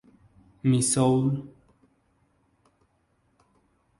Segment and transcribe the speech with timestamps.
[0.69, 1.45] My Soul".